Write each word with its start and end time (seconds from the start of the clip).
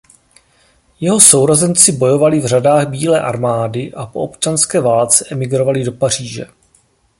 Jeho 0.99 1.19
sourozenci 1.19 1.91
bojovali 1.91 2.39
v 2.39 2.45
řadách 2.45 2.87
bílé 2.87 3.21
armády 3.21 3.93
a 3.93 4.05
po 4.05 4.21
občanské 4.23 4.79
válce 4.79 5.25
emigrovali 5.31 5.83
do 5.83 5.91
Paříže. 5.91 6.45